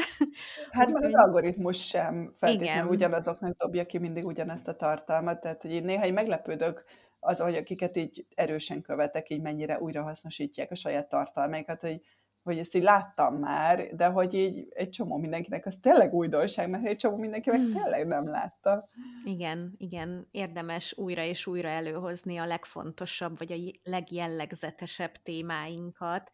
[0.71, 2.89] Hát meg az algoritmus sem feltétlenül Igen.
[2.89, 6.85] ugyanazoknak dobja ki mindig ugyanezt a tartalmat, tehát hogy én néha így meglepődök,
[7.21, 12.01] az, hogy akiket így erősen követek, így mennyire újrahasznosítják a saját tartalmaikat, hogy
[12.43, 16.87] hogy ezt így láttam már, de hogy így egy csomó mindenkinek az tényleg újdonság, mert
[16.87, 17.73] egy csomó mindenki meg hmm.
[17.73, 18.83] tényleg nem látta.
[19.25, 26.31] Igen, igen, érdemes újra és újra előhozni a legfontosabb, vagy a legjellegzetesebb témáinkat.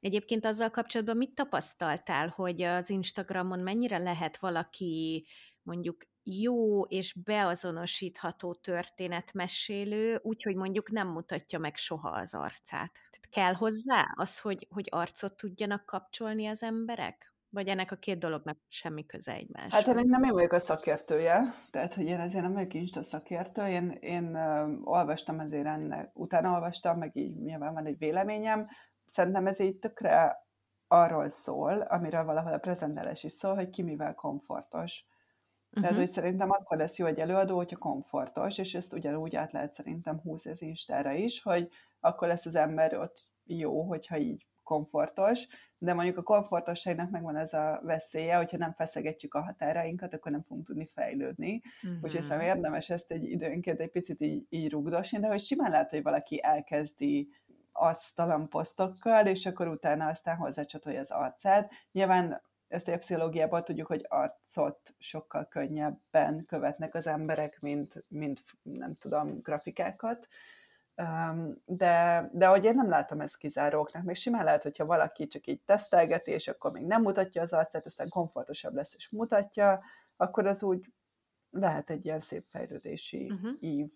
[0.00, 5.26] Egyébként azzal kapcsolatban mit tapasztaltál, hogy az Instagramon mennyire lehet valaki
[5.62, 12.92] mondjuk jó és beazonosítható történetmesélő, úgyhogy mondjuk nem mutatja meg soha az arcát.
[13.30, 17.34] Kell hozzá az, hogy, hogy arcot tudjanak kapcsolni az emberek?
[17.52, 19.70] Vagy ennek a két dolognak semmi köze egymás?
[19.70, 23.66] Hát ennek nem én vagyok a szakértője, tehát hogy én ezért nem vagyok Insta szakértő,
[23.66, 28.68] én, én uh, olvastam ezért ennek, utána olvastam, meg így nyilván van egy véleményem,
[29.04, 30.48] szerintem ez így tökre
[30.88, 35.04] arról szól, amiről valahol a prezentálás is szól, hogy ki mivel komfortos.
[35.70, 35.82] Uh-huh.
[35.82, 39.74] Tehát, hogy szerintem akkor lesz jó egy előadó, hogyha komfortos, és ezt ugyanúgy át lehet
[39.74, 41.68] szerintem húzni az Instára is, hogy
[42.00, 45.46] akkor lesz az ember ott jó, hogyha így komfortos,
[45.78, 50.42] de mondjuk a komfortosságnak megvan ez a veszélye, hogyha nem feszegetjük a határainkat, akkor nem
[50.42, 51.62] fogunk tudni fejlődni.
[51.82, 52.02] Uh-huh.
[52.02, 55.90] Úgyhogy szerintem érdemes ezt egy időnként egy picit így, így rugdosni, de hogy simán lehet,
[55.90, 57.28] hogy valaki elkezdi
[57.72, 61.72] arctalan posztokkal, és akkor utána aztán hozzácsatolja az arcát.
[61.92, 68.94] Nyilván ezt a pszichológiából tudjuk, hogy arcot sokkal könnyebben követnek az emberek, mint, mint nem
[68.94, 70.26] tudom, grafikákat.
[71.64, 75.60] De, de hogy én nem látom ezt kizáróknak, még simán lehet, hogyha valaki csak így
[75.60, 79.80] tesztelgeti, és akkor még nem mutatja az arcát, aztán komfortosabb lesz, és mutatja,
[80.16, 80.92] akkor az úgy
[81.50, 83.50] lehet egy ilyen szép fejlődési uh-huh.
[83.60, 83.90] ív.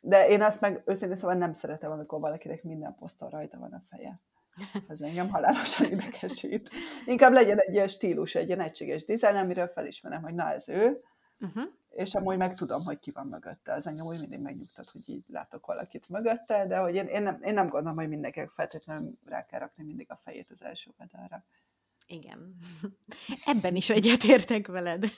[0.00, 3.82] De én azt meg őszintén szóval nem szeretem, amikor valakinek minden poszton rajta van a
[3.90, 4.20] feje.
[4.88, 6.70] Ez engem halálosan idegesít.
[7.06, 11.00] Inkább legyen egy ilyen stílus, egy ilyen egységes dizájn, amiről felismerem, hogy na ez ő,
[11.40, 11.64] uh-huh.
[11.90, 13.72] és amúgy meg tudom, hogy ki van mögötte.
[13.72, 17.38] Az engem úgy mindig megnyugtat, hogy így látok valakit mögötte, de hogy én, én, nem,
[17.42, 21.44] én nem gondolom, hogy mindenkinek feltétlenül rá kell rakni mindig a fejét az első oldalra.
[22.06, 22.56] Igen.
[23.44, 25.04] Ebben is egyetértek veled.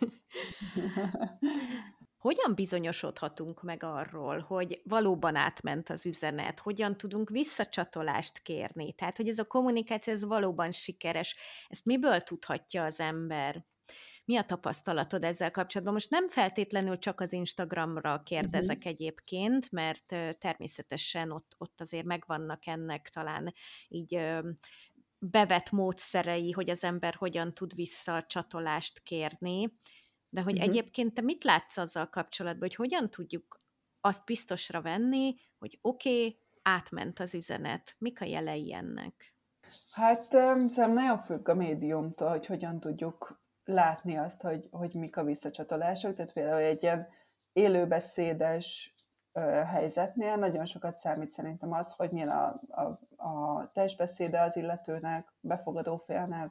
[2.18, 6.61] Hogyan bizonyosodhatunk meg arról, hogy valóban átment az üzenet?
[6.61, 8.92] Hogyan tudunk visszacsatolást kérni?
[8.92, 11.37] Tehát, hogy ez a kommunikáció ez valóban sikeres.
[11.68, 13.64] Ezt miből tudhatja az ember?
[14.24, 15.94] Mi a tapasztalatod ezzel kapcsolatban?
[15.94, 18.92] Most nem feltétlenül csak az Instagramra kérdezek uh-huh.
[18.92, 20.07] egyébként, mert
[20.38, 23.52] természetesen ott, ott azért megvannak ennek talán
[23.88, 24.20] így
[25.18, 29.72] bevett módszerei, hogy az ember hogyan tud visszacsatolást kérni,
[30.29, 30.69] de hogy uh-huh.
[30.69, 33.61] egyébként te mit látsz azzal kapcsolatban, hogy hogyan tudjuk
[34.01, 37.95] azt biztosra venni, hogy oké, okay, átment az üzenet.
[37.99, 39.35] Mik a jelei ennek?
[39.93, 45.25] Hát szerintem nagyon függ a médiumtól, hogy hogyan tudjuk látni azt, hogy, hogy mik a
[45.25, 46.15] visszacsatolások.
[46.15, 47.09] Tehát például egy ilyen
[47.53, 48.95] élőbeszédes
[49.67, 52.83] helyzetnél nagyon sokat számít szerintem az, hogy milyen a, a,
[53.29, 56.51] a testbeszéde az illetőnek, befogadó félnek,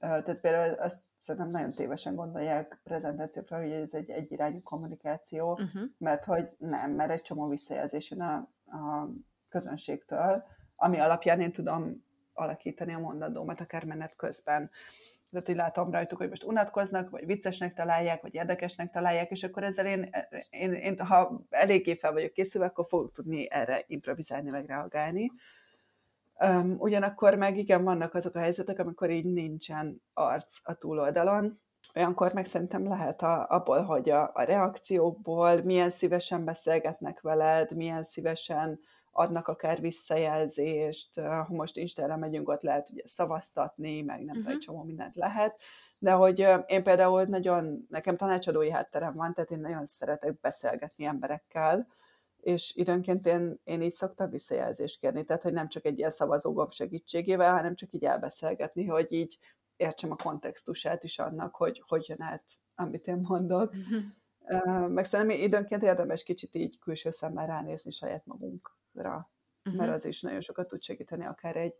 [0.00, 5.82] tehát például azt szerintem nagyon tévesen gondolják prezentációkra, hogy ez egy egyirányú kommunikáció, uh-huh.
[5.98, 8.34] mert hogy nem, mert egy csomó visszajelzés jön a,
[8.64, 9.08] a
[9.48, 10.44] közönségtől,
[10.76, 14.70] ami alapján én tudom alakítani a mondandómat akár menet közben
[15.30, 19.64] tehát hogy látom rajtuk, hogy most unatkoznak, vagy viccesnek találják, vagy érdekesnek találják, és akkor
[19.64, 20.10] ezzel én,
[20.50, 25.30] én, én ha eléggé fel vagyok készülve, akkor fogok tudni erre improvizálni, meg reagálni.
[26.44, 31.58] Um, ugyanakkor meg igen, vannak azok a helyzetek, amikor így nincsen arc a túloldalon,
[31.94, 38.02] olyankor meg szerintem lehet a, abból, hogy a, a reakciókból milyen szívesen beszélgetnek veled, milyen
[38.02, 38.80] szívesen
[39.12, 44.36] adnak akár visszajelzést, ha most Instára megyünk, ott lehet ugye szavaztatni, meg nem uh-huh.
[44.36, 45.56] tudom, egy csomó mindent lehet,
[45.98, 51.86] de hogy én például nagyon, nekem tanácsadói hátterem van, tehát én nagyon szeretek beszélgetni emberekkel,
[52.40, 56.70] és időnként én, én így szoktam visszajelzést kérni, tehát hogy nem csak egy ilyen szavazógomb
[56.70, 59.38] segítségével, hanem csak így elbeszélgetni, hogy így
[59.76, 63.74] értsem a kontextusát is annak, hogy hogy jön át, amit én mondok.
[64.52, 64.88] Uh-huh.
[64.88, 69.30] Meg szerintem időnként érdemes kicsit így külső szemmel ránézni saját magunk ra,
[69.64, 69.80] uh-huh.
[69.80, 71.74] mert az is nagyon sokat tud segíteni, akár egy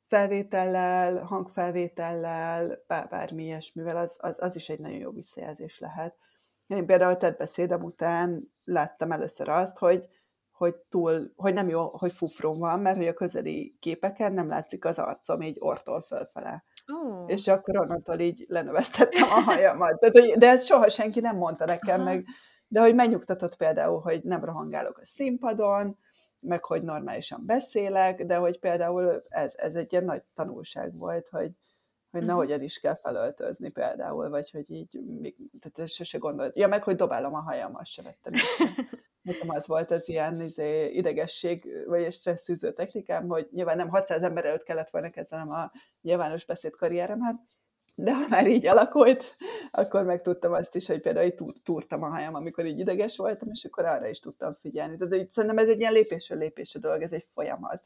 [0.00, 6.16] felvétellel, hangfelvétellel, bármi ilyesmivel, az, az, az is egy nagyon jó visszajelzés lehet.
[6.68, 10.04] Én például a tett beszédem után láttam először azt, hogy,
[10.52, 14.84] hogy túl, hogy nem jó, hogy fufrom van, mert hogy a közeli képeken nem látszik
[14.84, 16.64] az arcom így ortól fölfele.
[16.92, 17.24] Oh.
[17.26, 19.98] És akkor onnantól így lenövesztettem a hajamat.
[19.98, 22.04] Tehát, de ezt soha senki nem mondta nekem, Aha.
[22.04, 22.24] meg,
[22.68, 25.98] de hogy megnyugtatott például, hogy nem rohangálok a színpadon,
[26.40, 31.50] meg hogy normálisan beszélek, de hogy például ez, ez egy ilyen nagy tanulság volt, hogy,
[32.10, 32.36] hogy uh-huh.
[32.36, 34.98] hogyan is kell felöltözni például, vagy hogy így,
[35.60, 36.56] tehát sose gondolt.
[36.56, 38.32] Ja, meg hogy dobálom a hajam, azt se vettem
[39.28, 44.44] Nekem az volt az ilyen izé, idegesség, vagy stresszűző technikám, hogy nyilván nem 600 ember
[44.44, 47.36] előtt kellett volna kezdenem a nyilvános beszédkarrieremet,
[47.94, 49.34] de ha már így alakult,
[49.70, 53.64] akkor megtudtam azt is, hogy például így túrtam a hajam, amikor így ideges voltam, és
[53.64, 54.96] akkor arra is tudtam figyelni.
[54.96, 57.82] Tehát így, szerintem ez egy ilyen lépésről lépésre dolog, ez egy folyamat.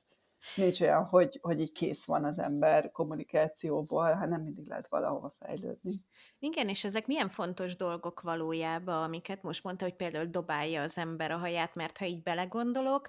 [0.57, 5.93] Nincs olyan, hogy, hogy így kész van az ember kommunikációból, hanem mindig lehet valahova fejlődni.
[6.39, 11.31] Igen, és ezek milyen fontos dolgok valójában, amiket most mondta, hogy például dobálja az ember
[11.31, 13.07] a haját, mert ha így belegondolok,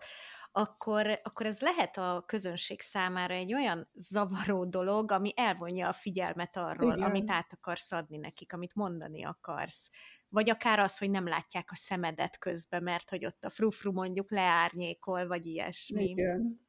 [0.56, 6.58] akkor, akkor ez lehet a közönség számára egy olyan zavaró dolog, ami elvonja a figyelmet
[6.58, 7.10] arról, Igen.
[7.10, 9.89] amit át akarsz adni nekik, amit mondani akarsz.
[10.30, 14.32] Vagy akár az, hogy nem látják a szemedet közben, mert hogy ott a frufru mondjuk
[14.32, 16.04] leárnyékol, vagy ilyesmi.
[16.04, 16.62] Igen.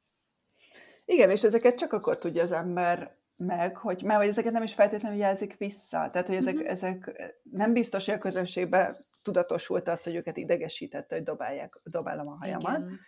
[1.05, 4.73] Igen, és ezeket csak akkor tudja az ember meg, hogy, mert hogy ezeket nem is
[4.73, 6.09] feltétlenül jelzik vissza.
[6.11, 6.65] Tehát, hogy ezek, mm-hmm.
[6.65, 7.11] ezek
[7.43, 12.77] nem biztos, hogy a közönségben tudatosult az, hogy őket idegesítette, hogy dobálják, dobálom a hajamat.
[12.77, 12.99] Igen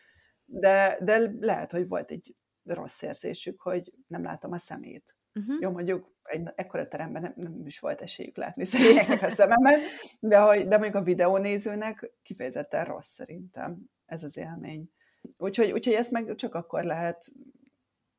[0.48, 5.16] de, de lehet, hogy volt egy rossz érzésük, hogy nem látom a szemét.
[5.34, 5.56] Uh-huh.
[5.60, 9.80] Jó, mondjuk egy ekkora teremben nem, nem is volt esélyük látni szegényeknek a szememet,
[10.20, 14.90] de, hogy, de mondjuk a videónézőnek kifejezetten rossz szerintem ez az élmény.
[15.38, 17.32] Úgyhogy, úgyhogy ezt meg csak akkor lehet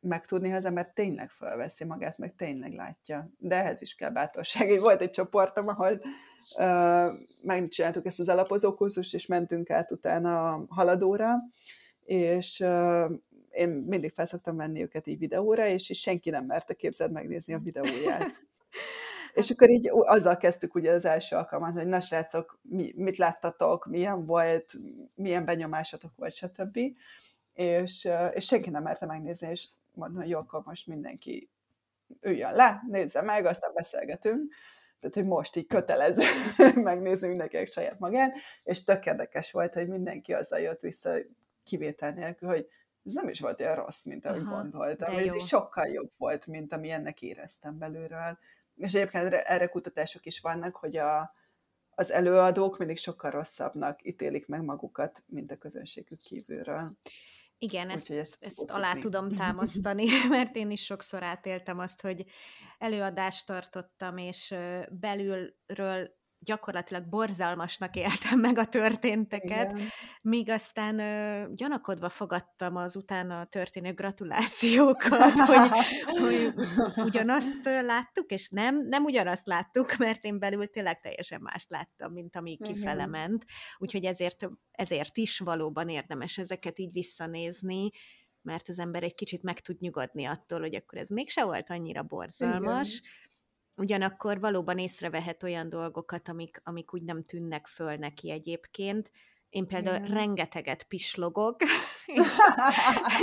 [0.09, 3.31] megtudni, ha az ember tényleg felveszi magát, meg tényleg látja.
[3.39, 4.81] De ehhez is kell bátorság.
[4.81, 6.01] Volt egy csoportom, ahol
[6.59, 7.11] uh,
[7.43, 11.35] megcsináltuk ezt az alapozó kurzust, és mentünk át utána a haladóra,
[12.05, 13.11] és uh,
[13.51, 17.59] én mindig felszoktam venni őket így videóra, és, és senki nem merte képzeld megnézni a
[17.59, 18.41] videóját.
[19.35, 23.87] És akkor így azzal kezdtük ugye az első alkalmat, hogy na srácok, mi, mit láttatok,
[23.87, 24.73] milyen volt,
[25.15, 26.79] milyen benyomásatok volt, stb.
[27.55, 31.51] És, és senki nem merte megnézni, és mondom, hogy jó, akkor most mindenki
[32.21, 34.55] üljön le, nézze meg, aztán beszélgetünk.
[35.01, 36.25] Tehát, hogy most így kötelező
[36.75, 41.15] megnézni mindenkinek saját magát, és tök érdekes volt, hogy mindenki azzal jött vissza
[41.65, 42.69] kivétel nélkül, hogy
[43.05, 45.17] ez nem is volt olyan rossz, mint ahogy Aha, gondoltam.
[45.17, 48.39] Ez is sokkal jobb volt, mint ami ennek éreztem belülről.
[48.77, 51.35] És egyébként erre, erre kutatások is vannak, hogy a,
[51.91, 56.91] az előadók mindig sokkal rosszabbnak ítélik meg magukat, mint a közönségük kívülről.
[57.59, 62.25] Igen, ezt, ezt, ezt alá tudom támasztani, mert én is sokszor átéltem azt, hogy
[62.79, 64.55] előadást tartottam, és
[64.91, 69.87] belülről gyakorlatilag borzalmasnak éltem meg a történteket, Igen.
[70.23, 75.71] míg aztán ö, gyanakodva fogadtam az utána történő gratulációkat, hogy,
[76.07, 76.53] hogy
[76.97, 82.37] ugyanazt láttuk, és nem, nem ugyanazt láttuk, mert én belül tényleg teljesen mást láttam, mint
[82.37, 83.45] ami kifele ment,
[83.79, 87.91] úgyhogy ezért, ezért is valóban érdemes ezeket így visszanézni,
[88.43, 92.03] mert az ember egy kicsit meg tud nyugodni attól, hogy akkor ez mégse volt annyira
[92.03, 93.27] borzalmas, Igen
[93.79, 99.11] Ugyanakkor valóban észrevehet olyan dolgokat, amik, amik úgy nem tűnnek föl neki egyébként.
[99.49, 100.15] Én például Igen.
[100.15, 101.57] rengeteget pislogok,
[102.07, 102.37] és,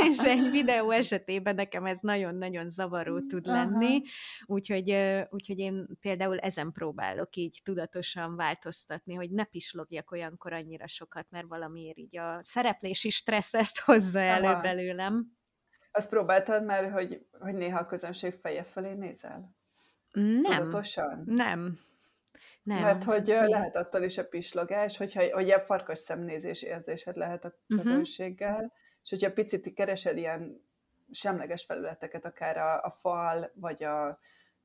[0.07, 4.01] és egy videó esetében nekem ez nagyon-nagyon zavaró tud lenni,
[4.45, 4.97] úgyhogy,
[5.29, 11.47] úgyhogy én például ezen próbálok így tudatosan változtatni, hogy ne pislogjak olyankor annyira sokat, mert
[11.47, 14.61] valamiért így a szereplési stressz ezt hozza elő Aha.
[14.61, 15.25] belőlem.
[15.91, 19.55] Azt próbáltad már, hogy, hogy néha a közönség feje felé nézel?
[20.15, 20.41] Nem.
[20.41, 21.23] Tudatosan?
[21.25, 21.79] Nem.
[22.63, 22.81] Nem.
[22.81, 27.45] Mert hogy Ez lehet attól is a pislogás, hogyha hogy ilyen farkas szemnézés érzésed lehet
[27.45, 27.79] a mhm.
[27.79, 28.71] közönséggel, uh-huh.
[29.03, 30.63] és hogyha picit keresed ilyen
[31.11, 34.19] semleges felületeket, akár a, a fal, vagy a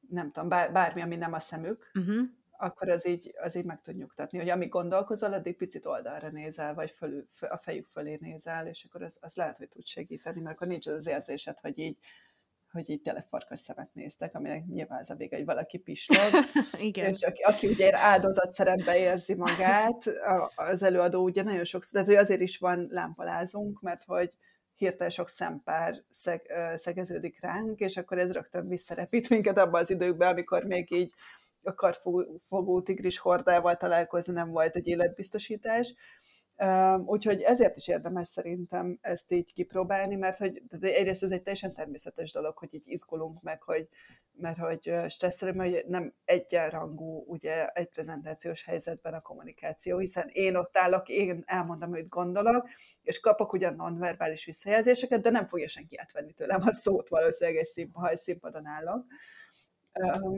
[0.09, 2.29] nem tudom, bár, bármi, ami nem a szemük, uh-huh.
[2.51, 6.75] akkor az így, az így meg tud nyugtatni, hogy amíg gondolkozol, addig picit oldalra nézel,
[6.75, 10.57] vagy fölül, a fejük fölé nézel, és akkor az, az lehet, hogy tud segíteni, mert
[10.57, 11.99] akkor nincs az, az érzésed, hogy így
[12.73, 16.45] hogy így tele farkas szemet néztek, aminek nyilván az a vége, hogy valaki pislog.
[16.81, 17.09] Igen.
[17.09, 20.05] És aki, aki ugye áldozat szerepbe érzi magát,
[20.55, 24.33] az előadó ugye nagyon sokszor, tehát hogy azért is van lámpalázunk, mert hogy
[24.75, 30.29] hirtelen sok szempár szeg, szegeződik ránk, és akkor ez rögtön visszarepít minket abba az időkben,
[30.29, 31.13] amikor még így
[31.63, 35.95] a kartfogó tigris hordával találkozni nem volt egy életbiztosítás,
[37.05, 41.75] Úgyhogy ezért is érdemes szerintem ezt így kipróbálni, mert hogy tehát egyrészt ez egy teljesen
[41.75, 43.89] természetes dolog, hogy így izgulunk meg, hogy,
[44.33, 50.77] mert hogy stresszelő, hogy nem egyenrangú ugye egy prezentációs helyzetben a kommunikáció, hiszen én ott
[50.77, 52.69] állok, én elmondom, hogy gondolok,
[53.03, 57.67] és kapok ugyan nonverbális visszajelzéseket, de nem fogja senki átvenni tőlem a szót valószínűleg egy
[57.67, 59.07] színp, ha egy színpadon állok.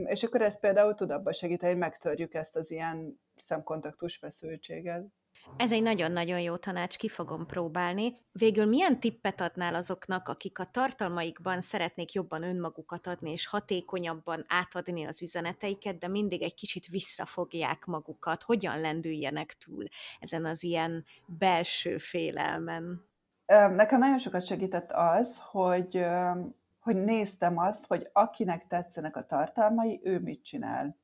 [0.05, 5.05] És akkor ez például tud abban segíteni, hogy megtörjük ezt az ilyen szemkontaktus feszültséget.
[5.57, 8.17] Ez egy nagyon-nagyon jó tanács, ki fogom próbálni.
[8.31, 15.05] Végül milyen tippet adnál azoknak, akik a tartalmaikban szeretnék jobban önmagukat adni, és hatékonyabban átadni
[15.05, 18.43] az üzeneteiket, de mindig egy kicsit visszafogják magukat?
[18.43, 19.85] Hogyan lendüljenek túl
[20.19, 23.11] ezen az ilyen belső félelmen?
[23.75, 26.05] Nekem nagyon sokat segített az, hogy,
[26.79, 31.01] hogy néztem azt, hogy akinek tetszenek a tartalmai, ő mit csinál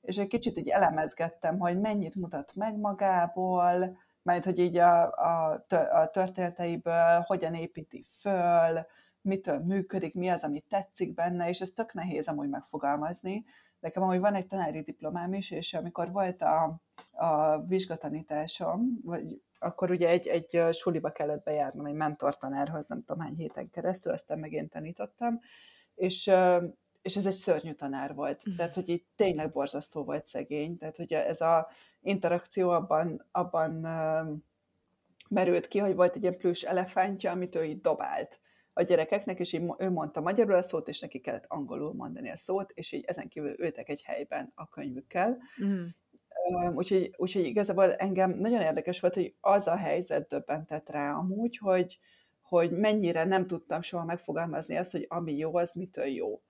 [0.00, 5.64] és egy kicsit így elemezgettem, hogy mennyit mutat meg magából, mert hogy így a, a,
[5.92, 8.86] a történeteiből hogyan építi föl,
[9.22, 13.44] mitől működik, mi az, ami tetszik benne, és ez tök nehéz amúgy megfogalmazni.
[13.80, 16.80] Nekem amúgy van egy tanári diplomám is, és amikor volt a,
[17.12, 23.34] a vizsgatanításom, vagy akkor ugye egy, egy suliba kellett bejárnom egy mentortanárhoz, nem tudom hány
[23.34, 25.40] héten keresztül, aztán meg én tanítottam,
[25.94, 26.30] és
[27.02, 28.50] és ez egy szörnyű tanár volt.
[28.50, 28.54] Mm.
[28.54, 30.78] Tehát, hogy így tényleg borzasztó volt szegény.
[30.78, 31.68] Tehát, hogy ez a
[32.00, 33.72] interakció abban, abban
[35.28, 38.40] merült ki, hogy volt egy ilyen plüss elefántja, amit ő így dobált
[38.72, 42.36] a gyerekeknek, és így ő mondta magyarul a szót, és neki kellett angolul mondani a
[42.36, 45.38] szót, és így ezen kívül ültek egy helyben a könyvükkel.
[45.64, 45.84] Mm.
[46.50, 51.56] Uh, úgyhogy, úgyhogy igazából engem nagyon érdekes volt, hogy az a helyzet döbbentett rá amúgy,
[51.56, 51.98] hogy,
[52.40, 56.40] hogy mennyire nem tudtam soha megfogalmazni azt, hogy ami jó, az mitől jó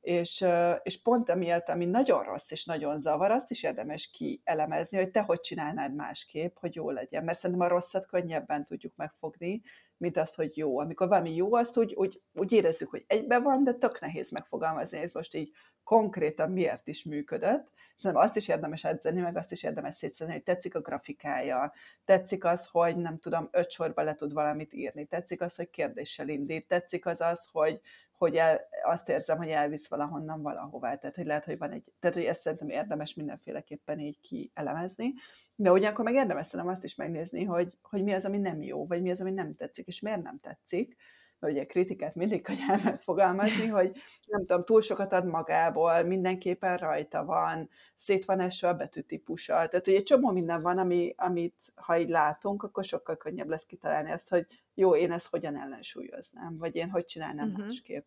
[0.00, 0.44] és,
[0.82, 5.20] és pont emiatt, ami nagyon rossz és nagyon zavar, azt is érdemes kielemezni, hogy te
[5.20, 7.24] hogy csinálnád másképp, hogy jó legyen.
[7.24, 9.62] Mert szerintem a rosszat könnyebben tudjuk megfogni,
[9.96, 10.78] mint az, hogy jó.
[10.78, 14.98] Amikor valami jó, azt úgy, úgy, úgy érezzük, hogy egybe van, de tök nehéz megfogalmazni,
[14.98, 15.52] ez most így
[15.84, 17.72] konkrétan miért is működött.
[17.94, 21.72] Szerintem azt is érdemes edzeni, meg azt is érdemes szétszedni, hogy tetszik a grafikája,
[22.04, 26.28] tetszik az, hogy nem tudom, öt sorba le tud valamit írni, tetszik az, hogy kérdéssel
[26.28, 27.80] indít, tetszik az az, hogy,
[28.20, 30.94] hogy el, azt érzem, hogy elvisz valahonnan valahová.
[30.94, 35.12] Tehát, hogy lehet, hogy van egy, tehát, hogy ezt szerintem érdemes mindenféleképpen így kielemezni,
[35.54, 38.86] de ugyanakkor meg érdemes szerintem azt is megnézni, hogy, hogy mi az, ami nem jó,
[38.86, 40.96] vagy mi az, ami nem tetszik, és miért nem tetszik,
[41.40, 43.92] mert ugye kritikát mindig kell megfogalmazni, hogy
[44.26, 49.52] nem tudom, túl sokat ad magából, mindenképpen rajta van, szét van esve a betűtípusa.
[49.52, 53.66] Tehát, hogy egy csomó minden van, ami, amit ha így látunk, akkor sokkal könnyebb lesz
[53.66, 57.64] kitalálni azt, hogy jó, én ezt hogyan ellensúlyoznám, vagy én hogy csinálnám uh-huh.
[57.64, 58.06] másképp.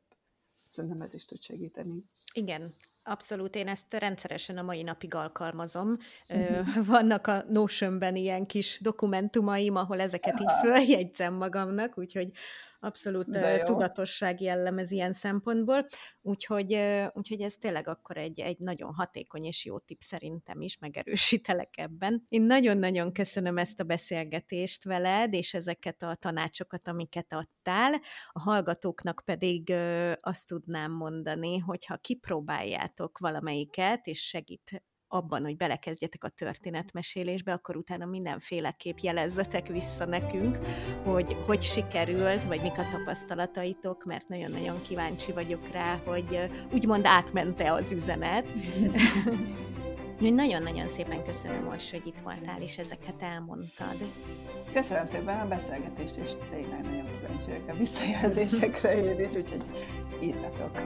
[0.72, 2.04] Szerintem ez is tud segíteni.
[2.34, 2.74] Igen,
[3.06, 5.98] Abszolút, én ezt rendszeresen a mai napig alkalmazom.
[6.86, 12.32] Vannak a Notionben ilyen kis dokumentumaim, ahol ezeket így följegyzem magamnak, úgyhogy
[12.84, 13.28] abszolút
[13.64, 15.86] tudatosság jellemez ilyen szempontból,
[16.22, 16.80] úgyhogy,
[17.14, 22.26] úgyhogy ez tényleg akkor egy, egy nagyon hatékony és jó tipp szerintem is, megerősítelek ebben.
[22.30, 27.94] Én nagyon-nagyon köszönöm ezt a beszélgetést veled, és ezeket a tanácsokat, amiket adtál.
[28.32, 29.74] A hallgatóknak pedig
[30.20, 34.84] azt tudnám mondani, hogy ha kipróbáljátok valamelyiket, és segít
[35.14, 40.58] abban, hogy belekezdjetek a történetmesélésbe, akkor utána mindenféleképp jelezzetek vissza nekünk,
[41.04, 46.40] hogy hogy sikerült, vagy mik a tapasztalataitok, mert nagyon-nagyon kíváncsi vagyok rá, hogy
[46.72, 48.46] úgymond átmente az üzenet.
[50.20, 53.96] Nagyon-nagyon szépen köszönöm, most, hogy itt voltál, és ezeket elmondtad.
[54.74, 59.62] Köszönöm szépen a beszélgetést, és tényleg nagyon kíváncsi vagyok a visszajelzésekre én is, úgyhogy
[60.22, 60.80] írjatok.